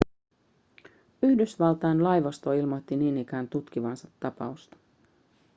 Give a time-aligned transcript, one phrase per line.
[1.21, 4.77] yhdysvaltain laivasto ilmoitti niin ikään tutkivansa tapausta